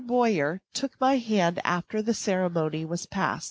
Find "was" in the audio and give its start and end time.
2.85-3.05